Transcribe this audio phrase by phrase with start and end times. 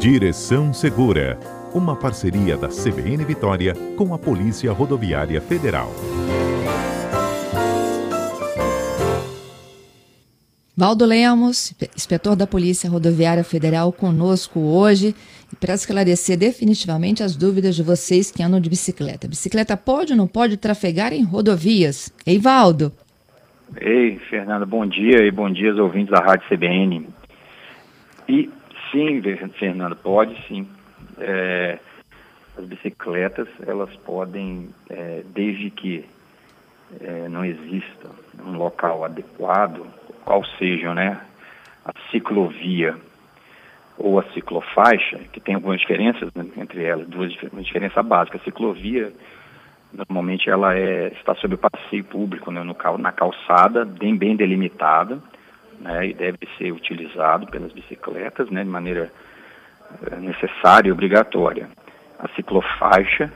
[0.00, 1.36] Direção Segura,
[1.74, 5.90] uma parceria da CBN Vitória com a Polícia Rodoviária Federal.
[10.76, 15.16] Valdo Lemos, inspetor da Polícia Rodoviária Federal, conosco hoje
[15.58, 19.26] para esclarecer definitivamente as dúvidas de vocês que andam de bicicleta.
[19.26, 22.14] Bicicleta pode ou não pode trafegar em rodovias?
[22.24, 22.92] Ei, Valdo.
[23.80, 27.08] Ei, Fernanda, bom dia e bom dia aos ouvintes da Rádio CBN.
[28.28, 28.48] E
[28.90, 29.22] sim,
[29.58, 30.68] Fernanda, pode sim.
[31.18, 31.78] É,
[32.56, 36.04] as bicicletas, elas podem, é, desde que
[37.00, 38.10] é, não exista
[38.44, 39.86] um local adequado,
[40.24, 41.20] qual seja, né,
[41.84, 42.96] a ciclovia
[43.96, 48.38] ou a ciclofaixa, que tem algumas diferenças né, entre elas, duas uma diferença básica.
[48.38, 49.12] A ciclovia,
[49.92, 55.20] normalmente, ela é, está sob o passeio público, né, no, na calçada, bem, bem delimitada,
[55.80, 59.10] né, e deve ser utilizado pelas bicicletas né, de maneira
[60.10, 61.68] é, necessária e obrigatória.
[62.18, 63.32] A ciclofaixa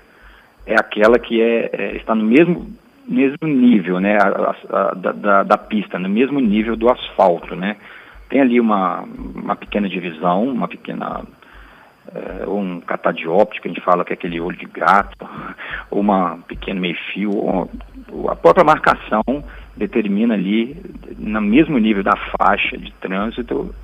[0.66, 2.70] é aquela que é, é está no mesmo
[3.06, 7.76] mesmo nível, né, a, a, da, da, pista, no mesmo nível do asfalto, né.
[8.28, 11.22] Tem ali uma, uma pequena divisão, uma pequena
[12.14, 15.28] é, um catadióptico, a gente fala que é aquele olho de gato,
[15.90, 17.68] ou uma pequeno meio-fio,
[18.28, 19.22] a própria marcação
[19.76, 20.76] determina ali,
[21.18, 23.74] no mesmo nível da faixa de trânsito,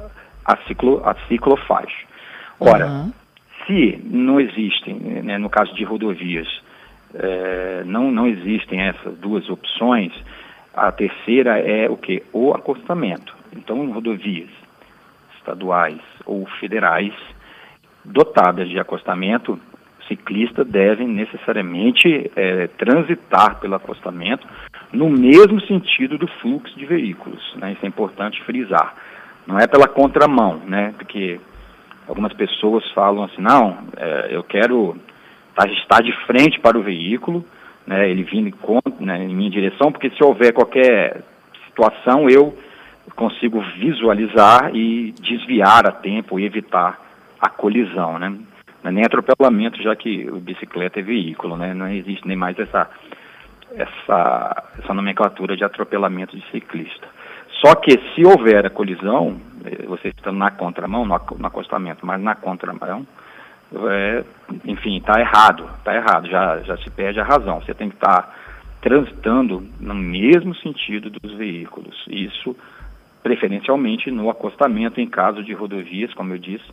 [0.45, 2.07] a, ciclo, a ciclofaixa.
[2.61, 3.13] Ora, uhum.
[3.67, 6.49] se não existem, né, no caso de rodovias,
[7.15, 10.13] é, não, não existem essas duas opções,
[10.75, 12.23] a terceira é o que?
[12.33, 13.35] O acostamento.
[13.53, 14.51] Então, em rodovias
[15.39, 17.13] estaduais ou federais
[18.05, 19.59] dotadas de acostamento,
[20.07, 24.47] ciclistas devem necessariamente é, transitar pelo acostamento
[24.93, 27.43] no mesmo sentido do fluxo de veículos.
[27.57, 27.73] Né?
[27.73, 28.95] Isso é importante frisar.
[29.47, 30.95] Não é pela contramão, né?
[30.97, 31.41] porque
[32.07, 34.97] algumas pessoas falam assim, não, é, eu quero
[35.59, 37.45] Tá, está de frente para o veículo,
[37.85, 41.21] né, ele vindo em, né, em minha direção, porque se houver qualquer
[41.67, 42.57] situação, eu
[43.17, 46.97] consigo visualizar e desviar a tempo e evitar
[47.41, 48.33] a colisão, né?
[48.85, 51.75] É nem atropelamento, já que o bicicleta é veículo, né?
[51.75, 52.89] Não existe nem mais essa,
[53.75, 57.09] essa, essa nomenclatura de atropelamento de ciclista.
[57.65, 61.15] Só que se houver a colisão, eh, você estando na contramão, no
[61.47, 63.07] acostamento, mas na contramão,
[63.91, 64.25] é,
[64.65, 67.61] enfim, está errado, está errado, já, já se perde a razão.
[67.61, 68.35] Você tem que estar tá
[68.81, 72.05] transitando no mesmo sentido dos veículos.
[72.09, 72.57] Isso,
[73.23, 76.65] preferencialmente, no acostamento, em caso de rodovias, como eu disse,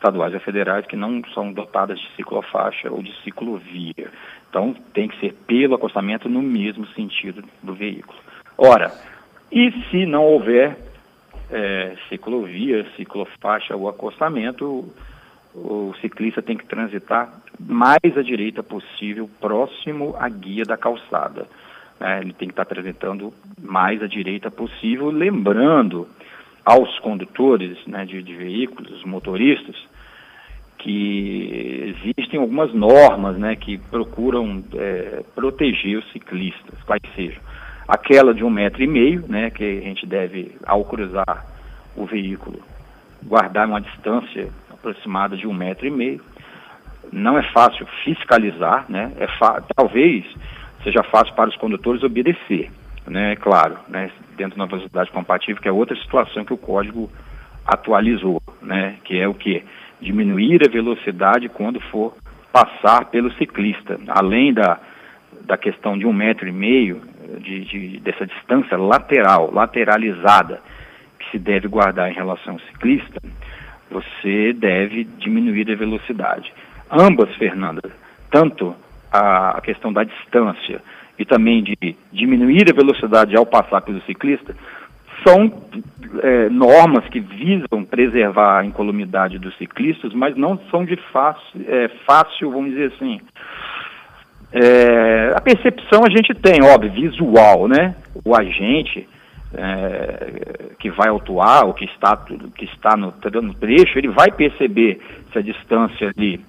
[0.00, 4.10] estaduais e federais, que não são dotadas de ciclofaixa ou de ciclovia.
[4.48, 8.18] Então, tem que ser pelo acostamento no mesmo sentido do veículo.
[8.56, 8.90] Ora,
[9.52, 10.76] e se não houver
[11.50, 14.90] é, ciclovia, ciclofaixa ou acostamento,
[15.54, 17.28] o ciclista tem que transitar
[17.58, 21.46] mais à direita possível, próximo à guia da calçada.
[22.00, 26.08] É, ele tem que estar transitando mais à direita possível, lembrando
[26.64, 29.76] aos condutores né, de, de veículos, motoristas,
[30.78, 37.40] que existem algumas normas né, que procuram é, proteger os ciclistas, quais sejam.
[37.86, 41.46] Aquela de um metro e meio, né, que a gente deve, ao cruzar
[41.96, 42.60] o veículo,
[43.22, 46.20] guardar uma distância aproximada de um metro e meio.
[47.12, 49.12] Não é fácil fiscalizar, né?
[49.18, 49.26] É
[49.74, 50.24] talvez
[50.84, 52.70] seja fácil para os condutores obedecer,
[53.06, 53.36] né?
[53.36, 54.10] Claro, né?
[54.36, 57.10] Dentro de uma velocidade compatível, que é outra situação que o código
[57.66, 58.96] atualizou, né?
[59.04, 59.62] Que é o que?
[60.00, 62.14] Diminuir a velocidade quando for
[62.52, 63.98] passar pelo ciclista.
[64.08, 64.78] Além da,
[65.42, 67.02] da questão de um metro e meio,
[67.38, 70.60] de, de, dessa distância lateral, lateralizada,
[71.18, 73.20] que se deve guardar em relação ao ciclista,
[73.90, 76.52] você deve diminuir a velocidade.
[76.90, 77.90] Ambas, Fernanda,
[78.30, 78.74] tanto
[79.12, 80.80] a questão da distância
[81.20, 81.76] e também de
[82.10, 84.56] diminuir a velocidade ao passar pelo ciclista,
[85.22, 85.52] são
[86.22, 91.88] é, normas que visam preservar a incolumidade dos ciclistas, mas não são de fácil, é,
[92.06, 93.20] fácil vamos dizer assim.
[94.50, 97.94] É, a percepção a gente tem, óbvio, visual, né?
[98.24, 99.06] O agente,
[99.54, 102.16] é, que vai autuar, ou que está,
[102.56, 103.12] que está no,
[103.42, 105.00] no trecho, ele vai perceber
[105.30, 106.40] se a distância ali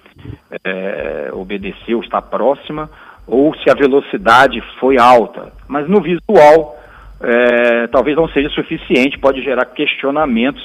[0.64, 2.90] é, obedeceu, está próxima,
[3.32, 5.54] ou se a velocidade foi alta.
[5.66, 6.78] Mas no visual,
[7.22, 10.62] é, talvez não seja suficiente, pode gerar questionamentos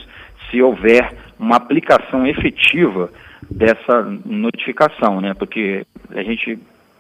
[0.51, 3.09] se houver uma aplicação efetiva
[3.49, 5.33] dessa notificação, né?
[5.35, 6.59] Porque a gente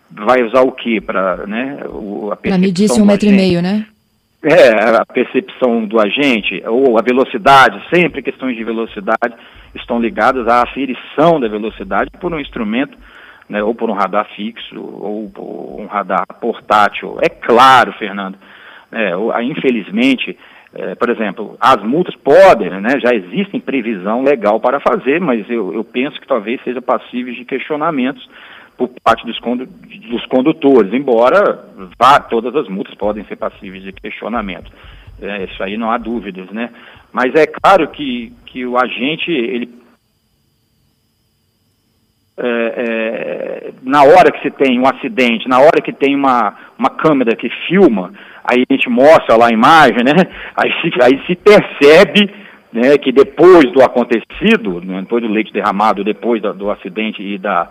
[0.08, 1.78] vai usar o que para, né?
[2.40, 3.86] Para medir se um metro e meio, né?
[4.44, 4.68] É,
[5.00, 9.34] a percepção do agente, ou a velocidade, sempre questões de velocidade
[9.74, 12.96] estão ligadas à aferição da velocidade por um instrumento,
[13.48, 17.18] né, ou por um radar fixo, ou por um radar portátil.
[17.22, 18.36] É claro, Fernando,
[18.92, 19.12] é,
[19.42, 20.36] infelizmente,
[20.74, 25.72] é, por exemplo, as multas podem, né, já existem previsão legal para fazer, mas eu,
[25.72, 28.28] eu penso que talvez seja passível de questionamentos
[28.76, 31.64] por parte dos, condu dos condutores, embora
[31.98, 34.70] vá, todas as multas podem ser passíveis de questionamento.
[35.20, 36.70] É, isso aí não há dúvidas, né?
[37.10, 39.66] Mas é claro que, que o agente, ele
[42.38, 46.90] é, é, na hora que se tem um acidente, na hora que tem uma, uma
[46.90, 48.12] câmera que filma,
[48.44, 50.12] aí a gente mostra lá a imagem, né?
[50.54, 52.30] Aí se, aí se percebe
[52.72, 57.70] né, que depois do acontecido, né, depois do leite derramado, depois do, acidente e, da,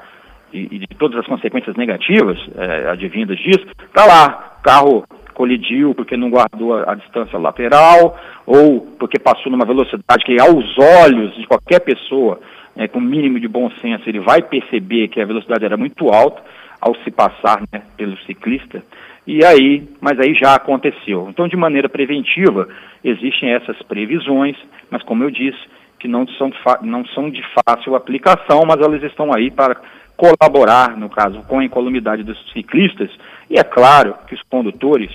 [0.51, 6.31] e, de todas as consequências negativas é, advindas disso, tá lá, carro colidiu porque não
[6.31, 10.65] guardou a, a distância lateral, ou porque passou numa velocidade que aos
[11.03, 12.39] olhos de qualquer pessoa,
[12.75, 16.09] né, com o mínimo de bom senso, ele vai perceber que a velocidade era muito
[16.09, 16.41] alta
[16.81, 18.83] ao se passar né, pelo ciclista.
[19.25, 21.27] E aí, mas aí já aconteceu.
[21.29, 22.67] Então, de maneira preventiva,
[23.03, 24.55] existem essas previsões,
[24.91, 25.59] mas como eu disse,
[25.99, 26.51] que não são,
[26.81, 29.77] não são de fácil aplicação, mas elas estão aí para
[30.15, 33.09] colaborar, no caso, com a incolumidade dos ciclistas.
[33.49, 35.09] E é claro que os condutores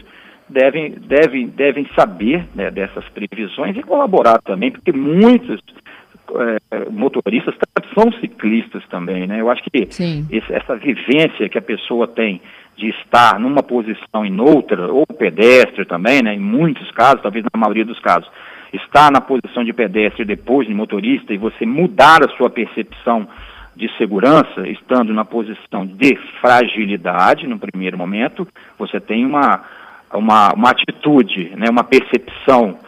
[0.49, 5.61] devem, devem, devem saber né, dessas previsões e colaborar também, porque muitos
[6.39, 7.55] é, motoristas
[7.95, 9.41] são ciclistas também, né?
[9.41, 9.71] Eu acho que
[10.31, 12.41] esse, essa vivência que a pessoa tem
[12.77, 16.35] de estar numa posição e noutra, ou pedestre também, né?
[16.35, 18.31] Em muitos casos, talvez na maioria dos casos,
[18.73, 23.27] estar na posição de pedestre depois de motorista e você mudar a sua percepção
[23.77, 28.47] de segurança, estando na posição de fragilidade no primeiro momento,
[28.79, 29.63] você tem uma,
[30.13, 32.79] uma, uma atitude, né, uma percepção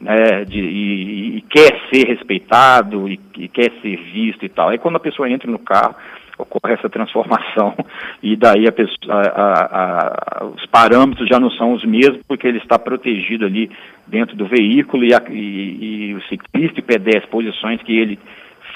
[0.00, 4.68] né, de, e, e, quer ser respeitado e, e, quer ser visto e tal.
[4.68, 5.94] Aí quando a pessoa entra no carro,
[6.38, 7.74] ocorre essa transformação
[8.22, 12.58] e daí a pessoa, a, a, os parâmetros já não são os mesmos porque ele
[12.58, 13.70] está protegido ali
[14.06, 18.18] dentro do veículo e, e o ciclista e pedestre, posições que ele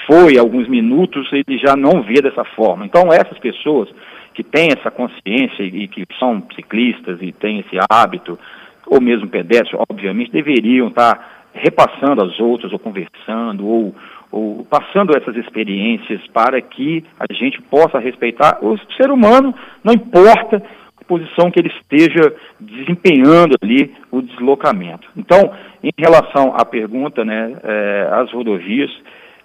[0.07, 2.85] foi alguns minutos, ele já não vê dessa forma.
[2.87, 3.89] Então essas pessoas
[4.33, 8.39] que têm essa consciência e que são ciclistas e têm esse hábito
[8.87, 13.95] ou mesmo pedestres, obviamente, deveriam estar repassando aos outros, ou conversando, ou,
[14.31, 20.63] ou passando essas experiências para que a gente possa respeitar o ser humano, não importa
[21.01, 25.09] a posição que ele esteja desempenhando ali o deslocamento.
[25.17, 25.53] Então,
[25.83, 28.91] em relação à pergunta, né, é, as rodovias,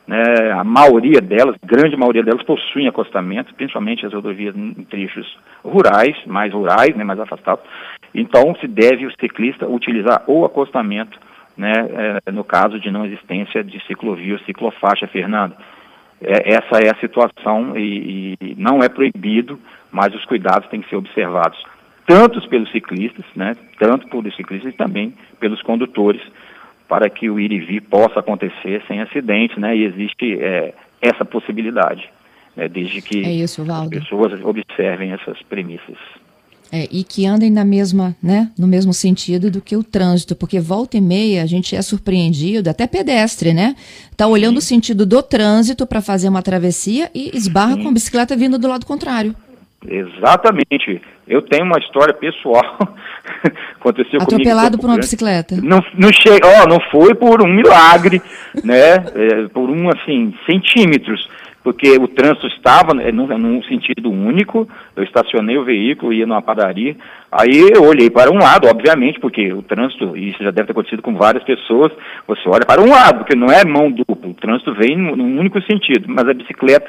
[0.08, 0.22] né,
[0.54, 5.26] a maioria delas, grande maioria delas, possuem acostamento, principalmente as rodovias em trechos
[5.64, 7.64] rurais, mais rurais, né, mais afastados.
[8.14, 11.20] Então, se deve o ciclista utilizar o acostamento,
[11.58, 11.74] né,
[12.26, 15.56] é, no caso de não existência de ciclovia ou ciclofaixa, Fernando.
[16.22, 19.60] É, essa é a situação e, e, não é proibido,
[19.92, 21.62] mas os cuidados têm que ser observados,
[22.06, 26.22] tanto pelos ciclistas, né, tanto pelos ciclistas e também pelos condutores,
[26.88, 29.76] para que o ir e vir possa acontecer sem acidentes, né?
[29.76, 32.08] E existe é, essa possibilidade,
[32.56, 35.98] né, desde que é isso, as pessoas observem essas premissas.
[36.76, 40.60] É, e que andem na mesma, né, no mesmo sentido do que o trânsito, porque
[40.60, 43.78] volta e meia a gente é surpreendido, até pedestre, né?
[44.18, 44.58] Tá olhando Sim.
[44.58, 47.84] o sentido do trânsito para fazer uma travessia e esbarra Sim.
[47.84, 49.34] com a bicicleta vindo do lado contrário.
[49.88, 51.02] Exatamente.
[51.26, 52.62] Eu tenho uma história pessoal.
[53.80, 55.56] Aconteceu Atropelado por uma bicicleta.
[55.62, 56.30] Não, não, che...
[56.30, 58.22] oh, não foi por um milagre,
[58.66, 58.96] né?
[59.16, 61.26] É, por um, assim, centímetros.
[61.66, 66.40] Porque o trânsito estava né, num, num sentido único, eu estacionei o veículo, ia numa
[66.40, 66.96] padaria,
[67.32, 71.02] aí eu olhei para um lado, obviamente, porque o trânsito, isso já deve ter acontecido
[71.02, 71.92] com várias pessoas,
[72.28, 75.60] você olha para um lado, porque não é mão dupla, o trânsito vem num único
[75.64, 76.88] sentido, mas a bicicleta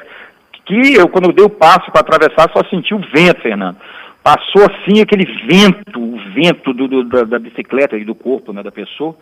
[0.63, 3.77] que eu, quando eu dei o passo para atravessar, só senti o vento, Fernando.
[4.23, 8.61] Passou assim aquele vento, o vento do, do da, da, bicicleta e do corpo né,
[8.61, 9.15] da pessoa.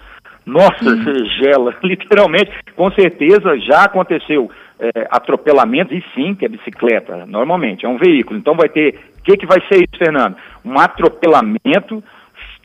[0.45, 1.25] Nossa, hum.
[1.39, 2.51] gela, literalmente.
[2.75, 8.39] Com certeza já aconteceu é, atropelamento, e sim, que é bicicleta, normalmente, é um veículo.
[8.39, 8.99] Então vai ter.
[9.19, 10.35] O que, que vai ser isso, Fernando?
[10.63, 12.03] Um atropelamento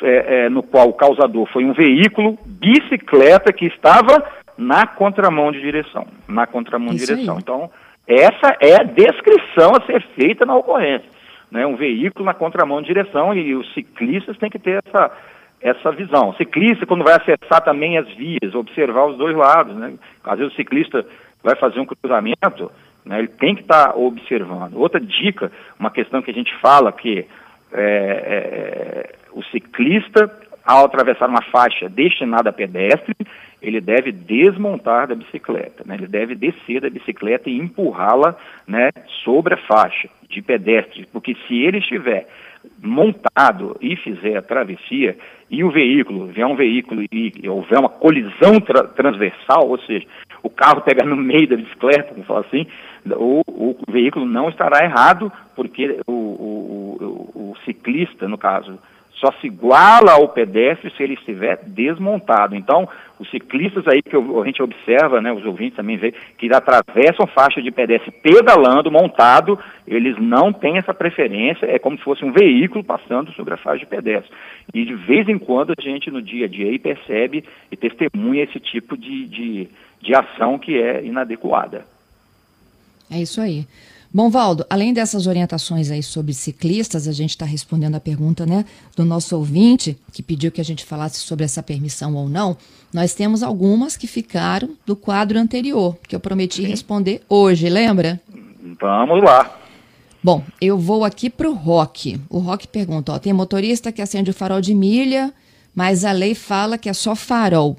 [0.02, 4.23] é, é, no qual o causador foi um veículo, bicicleta, que estava
[4.59, 6.07] na contramão de direção.
[6.29, 7.37] Na contramão isso de direção.
[7.37, 7.40] Aí.
[7.40, 7.71] Então
[8.11, 11.09] essa é a descrição a ser feita na ocorrência.
[11.49, 11.64] Né?
[11.64, 15.12] Um veículo na contramão de direção e os ciclistas têm que ter essa,
[15.61, 16.31] essa visão.
[16.31, 19.76] O ciclista, quando vai acessar também as vias, observar os dois lados.
[19.76, 19.95] Né?
[20.25, 21.07] Às vezes o ciclista
[21.42, 22.70] vai fazer um cruzamento,
[23.04, 23.18] né?
[23.18, 24.75] ele tem que estar tá observando.
[24.75, 27.26] Outra dica, uma questão que a gente fala que
[27.73, 30.30] é, é, o ciclista
[30.64, 33.14] ao atravessar uma faixa destinada a pedestre,
[33.62, 35.94] ele deve desmontar da bicicleta, né?
[35.94, 38.90] ele deve descer da bicicleta e empurrá-la né,
[39.25, 42.26] sobre a faixa de pedestre, porque se ele estiver
[42.82, 45.16] montado e fizer a travessia
[45.50, 50.06] e o veículo, vier um veículo e houver uma colisão tra transversal, ou seja,
[50.42, 52.66] o carro pegar no meio da bicicleta, vamos falar assim,
[53.06, 58.78] o, o veículo não estará errado, porque o, o, o, ciclista, no caso,
[59.12, 62.56] só se iguala ao pedestre se ele estiver desmontado.
[62.56, 67.26] Então, os ciclistas aí que a gente observa, né, os ouvintes também veem, que atravessam
[67.26, 72.32] faixa de pedestre pedalando, montado, eles não têm essa preferência, é como se fosse um
[72.32, 74.32] veículo passando sobre a faixa de pedestre.
[74.73, 78.44] E de vez em quando a gente no dia a dia aí percebe e testemunha
[78.44, 79.68] esse tipo de, de,
[80.00, 81.85] de ação que é inadequada.
[83.11, 83.66] É isso aí.
[84.12, 88.64] Bom, Valdo, além dessas orientações aí sobre ciclistas, a gente está respondendo a pergunta né,
[88.97, 92.57] do nosso ouvinte, que pediu que a gente falasse sobre essa permissão ou não.
[92.92, 96.69] Nós temos algumas que ficaram do quadro anterior, que eu prometi Sim.
[96.69, 98.21] responder hoje, lembra?
[98.80, 99.59] Vamos lá.
[100.23, 102.21] Bom, eu vou aqui para o Rock.
[102.28, 105.33] O Rock pergunta: ó, tem motorista que acende o farol de milha,
[105.75, 107.76] mas a lei fala que é só farol.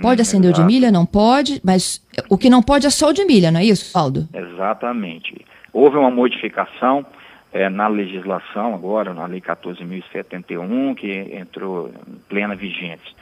[0.00, 0.62] Pode acender Exato.
[0.62, 0.90] o de milha?
[0.90, 3.96] Não pode, mas o que não pode é só o de milha, não é isso,
[3.96, 4.28] Aldo?
[4.32, 5.44] Exatamente.
[5.72, 7.04] Houve uma modificação
[7.52, 13.14] é, na legislação agora, na Lei 14.071, que entrou em plena vigência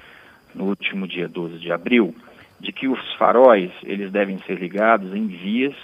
[0.54, 2.14] no último dia 12 de abril,
[2.60, 5.74] de que os faróis eles devem ser ligados em vias,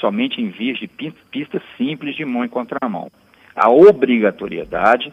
[0.00, 0.88] somente em vias de
[1.30, 3.10] pistas simples de mão e contramão.
[3.54, 5.12] A obrigatoriedade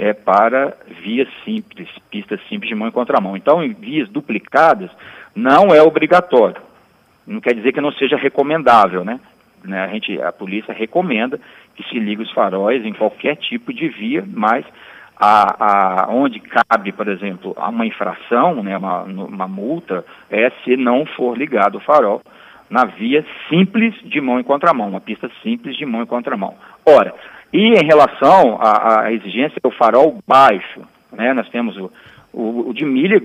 [0.00, 3.36] é para vias simples, pistas simples de mão e contramão.
[3.36, 4.90] Então, em vias duplicadas,
[5.34, 6.62] não é obrigatório.
[7.26, 9.20] Não quer dizer que não seja recomendável, né?
[9.62, 9.84] né?
[9.84, 11.38] A, gente, a polícia recomenda
[11.76, 14.64] que se ligue os faróis em qualquer tipo de via, mas
[15.18, 21.04] a, a, onde cabe, por exemplo, uma infração, né, uma, uma multa, é se não
[21.04, 22.22] for ligado o farol
[22.70, 26.54] na via simples de mão e contramão, uma pista simples de mão e contramão.
[26.86, 27.12] Ora,
[27.52, 31.90] e em relação à, à exigência do farol baixo, né, nós temos o,
[32.32, 33.20] o, o, de milha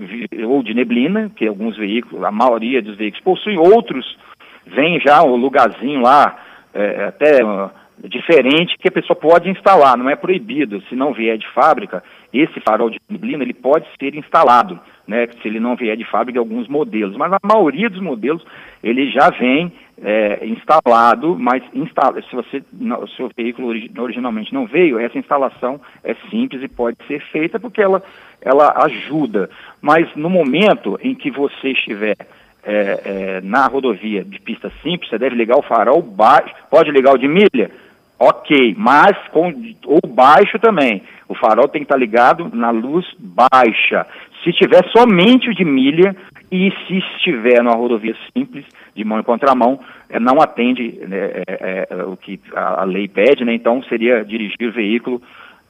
[0.48, 4.18] ou de neblina, que alguns veículos, a maioria dos veículos possuem, outros
[4.66, 6.36] vem já o lugarzinho lá,
[6.74, 7.70] é, até uh,
[8.04, 12.02] diferente, que a pessoa pode instalar, não é proibido, se não vier de fábrica,
[12.40, 16.38] esse farol de neblina ele pode ser instalado, né, se ele não vier de fábrica,
[16.38, 18.44] alguns modelos, mas a maioria dos modelos
[18.82, 22.62] ele já vem é, instalado, mas instala, se você
[23.00, 27.80] o seu veículo originalmente não veio, essa instalação é simples e pode ser feita porque
[27.80, 28.02] ela,
[28.40, 29.48] ela ajuda.
[29.80, 32.16] Mas no momento em que você estiver
[32.62, 37.14] é, é, na rodovia de pista simples, você deve ligar o farol baixo, pode ligar
[37.14, 37.70] o de milha,
[38.18, 39.48] ok, mas com
[39.86, 41.02] o baixo também.
[41.28, 44.06] O farol tem que estar ligado na luz baixa.
[44.44, 46.14] Se tiver somente o de milha
[46.50, 48.64] e se estiver numa rodovia simples,
[48.94, 53.44] de mão em contramão, é, não atende né, é, é, o que a, lei pede,
[53.44, 55.20] né, então seria dirigir o veículo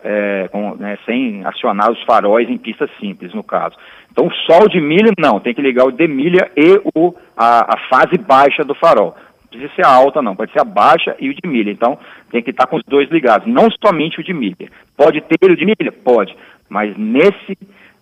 [0.05, 3.77] é, com, né, sem acionar os faróis em pistas simples, no caso.
[4.13, 7.75] Então, só o de milha, não, tem que ligar o de milha e o, a,
[7.75, 9.17] a fase baixa do farol.
[9.57, 11.71] Precisa ser a alta, não, pode ser a baixa e o de milha.
[11.71, 11.99] Então,
[12.31, 14.71] tem que estar com os dois ligados, não somente o de milha.
[14.97, 15.93] Pode ter o de milha?
[16.05, 16.37] Pode,
[16.69, 17.57] mas nesse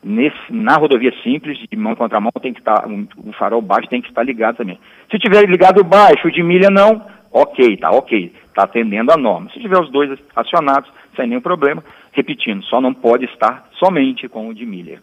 [0.06, 3.88] Nesse, na rodovia simples, de mão contra mão, tem que estar, um, o farol baixo
[3.88, 4.78] tem que estar ligado também.
[5.10, 9.48] Se tiver ligado baixo, de milha não, ok, tá ok, está atendendo a norma.
[9.54, 11.82] Se tiver os dois acionados, sem nenhum problema,
[12.12, 15.00] repetindo, só não pode estar somente com o de milha.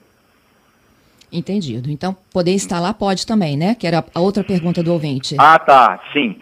[1.32, 1.90] Entendido.
[1.90, 3.76] Então, poder instalar pode também, né?
[3.76, 5.36] Que era a outra pergunta do ouvinte.
[5.40, 6.36] Ah, tá, sim.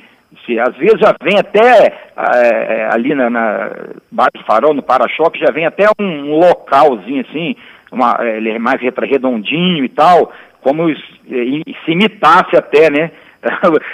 [0.46, 3.72] Se, às vezes já vem até é, ali na, na
[4.12, 7.56] baixo do farol, no para-choque, já vem até um localzinho assim,
[7.92, 10.32] uma, é, ele é mais redondinho e tal,
[10.62, 13.12] como se imitasse até, né?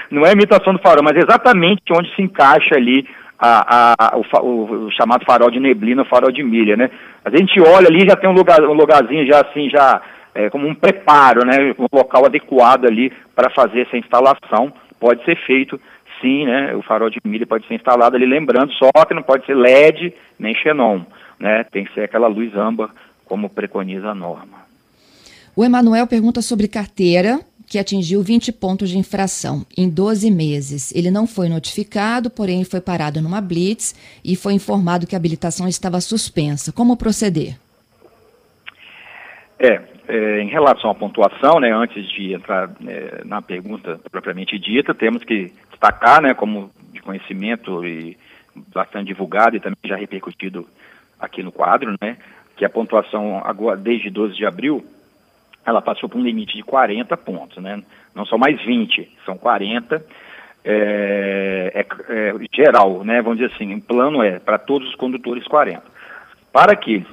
[0.10, 3.06] Não é imitação do farol, mas exatamente onde se encaixa ali
[3.40, 6.90] a, a, o, o, chamado farol de neblina, o farol de milha, né?
[7.24, 10.02] A gente olha ali já tem um, lugar, um lugarzinho já assim, já
[10.36, 11.74] é, como um preparo, né?
[11.80, 14.72] Um local adequado ali para fazer essa instalação.
[15.00, 15.80] Pode ser feito,
[16.22, 16.76] sim, né?
[16.76, 20.14] O farol de milha pode ser instalado ali, lembrando, só que não pode ser LED
[20.38, 21.02] nem xenon,
[21.40, 21.64] né?
[21.64, 22.90] Tem que ser aquela luz âmbar
[23.24, 24.66] como preconiza a norma.
[25.56, 30.94] O Emanuel pergunta sobre carteira, que atingiu 20 pontos de infração em 12 meses.
[30.94, 35.68] Ele não foi notificado, porém foi parado numa blitz e foi informado que a habilitação
[35.68, 36.74] estava suspensa.
[36.74, 37.58] Como proceder?
[39.58, 44.94] É, é em relação à pontuação, né, antes de entrar é, na pergunta propriamente dita,
[44.94, 48.18] temos que destacar, né, como de conhecimento e
[48.74, 50.66] bastante divulgado e também já repercutido
[51.20, 52.18] aqui no quadro, né,
[52.56, 54.86] que a pontuação agora, desde 12 de abril,
[55.66, 57.82] ela passou por um limite de 40 pontos, né?
[58.14, 60.06] Não são mais 20, são 40.
[60.64, 63.22] É, é, é, geral, né?
[63.22, 65.84] Vamos dizer assim, o plano é para todos os condutores 40.
[66.54, 67.06] Para que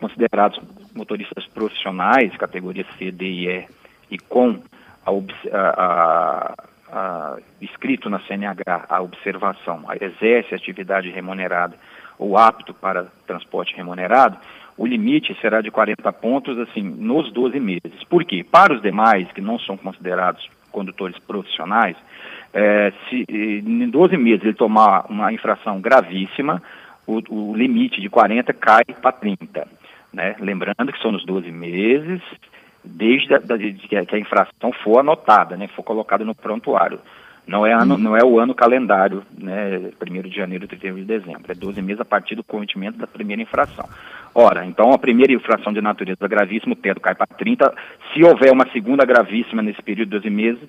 [0.00, 0.60] considerados
[0.94, 3.66] motoristas profissionais, categoria C, D e E,
[4.10, 4.60] e com
[5.04, 5.10] a,
[5.52, 6.54] a,
[6.92, 11.76] a, escrito na CNH a observação, exerce atividade remunerada
[12.18, 14.36] ou apto para transporte remunerado,
[14.76, 18.04] o limite será de 40 pontos, assim, nos 12 meses.
[18.08, 18.44] Por quê?
[18.48, 21.96] Para os demais, que não são considerados condutores profissionais,
[22.52, 26.62] é, se em 12 meses ele tomar uma infração gravíssima,
[27.06, 29.66] o, o limite de 40 cai para 30.
[30.12, 30.36] Né?
[30.40, 32.20] Lembrando que são nos 12 meses,
[32.84, 35.68] desde a, de, que a infração for anotada, né?
[35.68, 37.00] for colocada no prontuário.
[37.48, 38.00] Não é, ano, uhum.
[38.00, 41.50] não é o ano calendário, né, 1 de janeiro e 31 de dezembro.
[41.50, 43.88] É 12 meses a partir do cometimento da primeira infração.
[44.34, 47.74] Ora, então a primeira infração de natureza gravíssima, o teto cai para 30.
[48.12, 50.68] Se houver uma segunda gravíssima nesse período de 12 meses,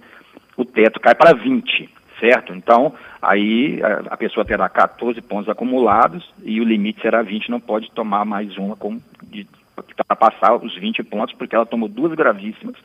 [0.55, 2.53] o teto cai para 20, certo?
[2.53, 7.59] Então, aí a, a pessoa terá 14 pontos acumulados e o limite será 20, não
[7.59, 12.75] pode tomar mais uma para passar os 20 pontos, porque ela tomou duas gravíssimas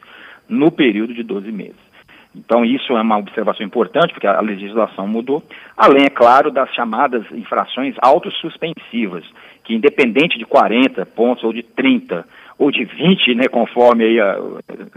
[0.48, 1.94] no período de 12 meses.
[2.36, 5.42] Então, isso é uma observação importante, porque a legislação mudou,
[5.76, 9.24] além, é claro, das chamadas infrações autossuspensivas,
[9.62, 12.26] que independente de 40 pontos ou de 30
[12.58, 14.38] ou de 20, né, conforme a,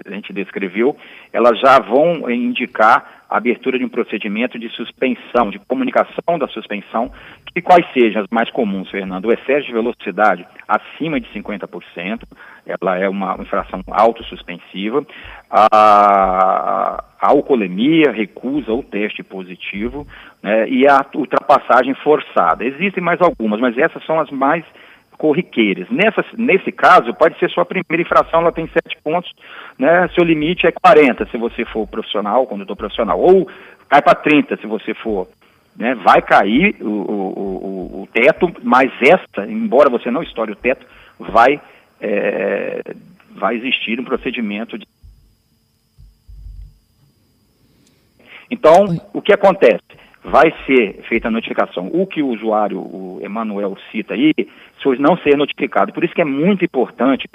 [0.06, 0.96] a gente descreveu,
[1.34, 7.12] elas já vão indicar a abertura de um procedimento de suspensão, de comunicação da suspensão,
[7.54, 9.26] que quais sejam as mais comuns, Fernando?
[9.26, 12.22] O excesso de velocidade acima de 50%,
[12.66, 15.06] ela é uma infração autossuspensiva,
[15.50, 20.08] a, a alcoolemia, recusa o teste positivo,
[20.42, 22.64] né, e a ultrapassagem forçada.
[22.64, 24.64] Existem mais algumas, mas essas são as mais
[25.17, 25.89] corriqueiras.
[25.89, 29.31] Nessa, nesse caso, pode ser sua primeira infração, ela tem sete pontos,
[29.77, 30.07] né?
[30.09, 33.50] Seu limite é 40 se você for profissional, condutor profissional, ou
[33.89, 35.27] cai para 30 se você for.
[35.75, 35.95] Né?
[35.95, 40.86] Vai cair o, o, o, o, teto, mas esta, embora você não estoure o teto,
[41.19, 41.62] vai,
[42.01, 42.82] é,
[43.32, 44.88] vai existir um procedimento de.
[48.49, 49.84] Então, o que acontece?
[50.30, 51.90] Vai ser feita a notificação.
[51.94, 54.34] O que o usuário, o Emanuel, cita aí,
[54.82, 55.94] se não ser notificado.
[55.94, 57.28] Por isso que é muito importante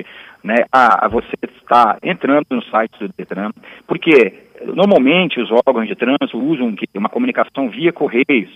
[0.44, 3.50] né, a, a você estar entrando no site do Detran,
[3.86, 4.34] porque
[4.74, 8.50] normalmente os órgãos de trânsito usam uma comunicação via correios,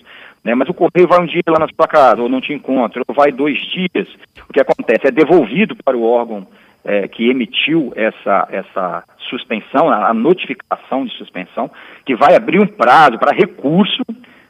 [0.44, 3.02] né, mas o correio vai um dia lá na sua casa, ou não te encontra,
[3.08, 4.08] ou vai dois dias.
[4.48, 5.06] O que acontece?
[5.06, 6.46] É devolvido para o órgão
[6.86, 11.68] é, que emitiu essa, essa suspensão, a notificação de suspensão,
[12.04, 14.02] que vai abrir um prazo para recurso,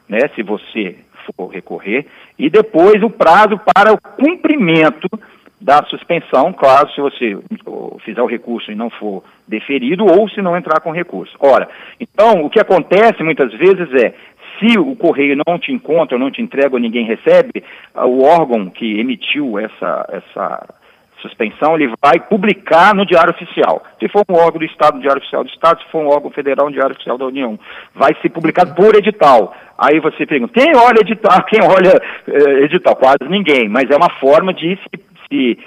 [0.06, 2.06] né, se você for recorrer,
[2.38, 5.08] e depois o prazo para o cumprimento
[5.58, 7.38] da suspensão, claro, se você
[8.04, 11.34] fizer o recurso e não for deferido, ou se não entrar com recurso.
[11.40, 11.66] Ora,
[11.98, 14.12] então, o que acontece muitas vezes é,
[14.58, 19.58] se o correio não te encontra, não te entrega ninguém recebe, o órgão que emitiu
[19.58, 20.68] essa, essa
[21.20, 23.82] suspensão, ele vai publicar no Diário Oficial.
[23.98, 26.30] Se for um órgão do Estado, no Diário Oficial do Estado, se for um órgão
[26.30, 27.58] federal, no Diário Oficial da União.
[27.94, 29.54] Vai ser publicado por edital.
[29.78, 31.42] Aí você pergunta, quem olha edital?
[31.48, 32.96] Quem olha eh, edital?
[32.96, 35.58] Quase ninguém, mas é uma forma de se, se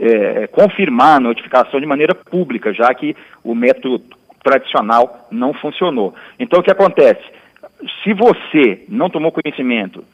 [0.00, 4.02] eh, confirmar a notificação de maneira pública, já que o método
[4.42, 6.14] tradicional não funcionou.
[6.38, 7.22] Então, o que acontece?
[8.02, 10.04] Se você não tomou conhecimento,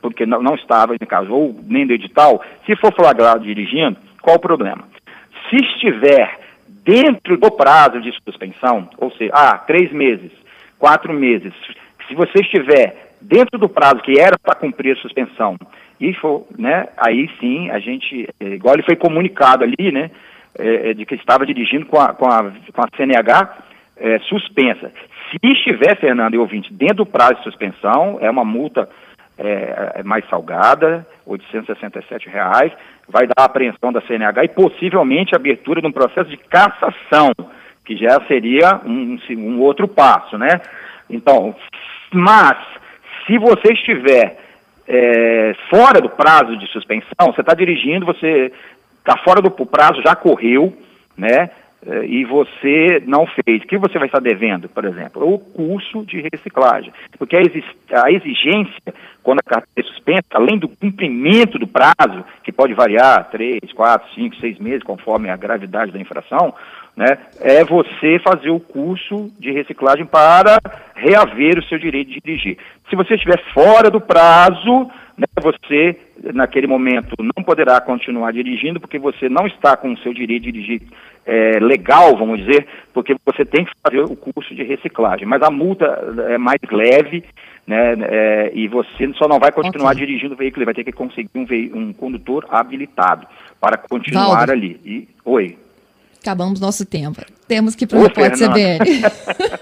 [0.00, 4.38] porque não, não estava, no caso, ou nem do edital, se for flagrado dirigindo, qual
[4.38, 4.82] o problema?
[5.48, 6.36] Se estiver
[6.84, 10.32] dentro do prazo de suspensão, ou seja, ah, três meses,
[10.80, 11.52] quatro meses,
[12.08, 15.56] se você estiver dentro do prazo que era para cumprir a suspensão,
[16.00, 20.10] e for, né, aí sim a gente, é, igual ele foi comunicado ali, né,
[20.58, 23.58] é, é, de que estava dirigindo com a, com a, com a CNH
[23.96, 24.90] é, suspensa.
[25.30, 28.88] Se estiver, Fernando e ouvinte, dentro do prazo de suspensão, é uma multa
[29.38, 32.72] é, é mais salgada, 867 reais,
[33.08, 37.32] vai dar a apreensão da CNH e possivelmente a abertura de um processo de cassação,
[37.84, 40.60] que já seria um, um outro passo, né?
[41.08, 41.54] Então,
[42.12, 42.56] mas,
[43.26, 44.38] se você estiver
[44.88, 48.52] é, fora do prazo de suspensão, você está dirigindo, você
[48.98, 50.76] está fora do prazo, já correu,
[51.16, 51.50] né?
[51.86, 55.32] Eh, e você não fez, o que você vai estar devendo, por exemplo?
[55.32, 56.92] O curso de reciclagem.
[57.16, 62.74] Porque a exigência, quando a carteira é suspensa, além do cumprimento do prazo, que pode
[62.74, 66.52] variar três, quatro, cinco, seis meses, conforme a gravidade da infração,
[66.96, 70.58] né, é você fazer o curso de reciclagem para
[70.94, 72.58] reaver o seu direito de dirigir.
[72.88, 75.98] Se você estiver fora do prazo, né, você,
[76.34, 80.52] naquele momento, não poderá continuar dirigindo, porque você não está com o seu direito de
[80.52, 80.82] dirigir
[81.24, 85.26] é, legal, vamos dizer, porque você tem que fazer o curso de reciclagem.
[85.26, 85.86] Mas a multa
[86.28, 87.24] é mais leve,
[87.66, 90.06] né, é, e você só não vai continuar okay.
[90.06, 93.26] dirigindo o veículo, vai ter que conseguir um, um condutor habilitado
[93.60, 94.52] para continuar Valdo.
[94.52, 94.80] ali.
[94.84, 95.56] E, oi.
[96.26, 97.24] Acabamos nosso tempo.
[97.46, 98.80] Temos que ir para o Repórter CBN.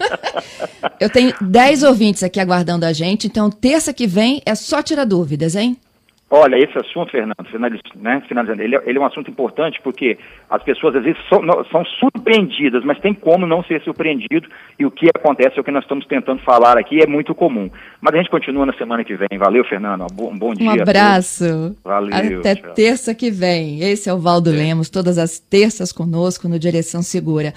[0.99, 5.05] Eu tenho 10 ouvintes aqui aguardando a gente, então terça que vem é só tirar
[5.05, 5.77] dúvidas, hein?
[6.37, 7.37] Olha, esse assunto, Fernando,
[7.95, 10.19] né, finalizando, ele, é, ele, é um assunto importante porque
[10.51, 14.91] as pessoas às vezes são, são, surpreendidas, mas tem como não ser surpreendido e o
[14.91, 17.71] que acontece é o que nós estamos tentando falar aqui, é muito comum.
[18.01, 19.39] Mas a gente continua na semana que vem.
[19.39, 20.03] Valeu, Fernando.
[20.11, 20.71] Um bom, um bom dia.
[20.71, 21.77] Um abraço.
[21.85, 22.41] Valeu.
[22.41, 22.75] Até tchau.
[22.75, 23.79] terça que vem.
[23.81, 24.55] Esse é o Valdo é.
[24.55, 27.55] Lemos, todas as terças conosco no Direção Segura.